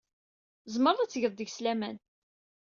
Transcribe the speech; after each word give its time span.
Tzemreḍ 0.63 0.99
ad 1.01 1.09
tgeḍ 1.11 1.33
deg-s 1.35 1.57
laman. 1.63 1.97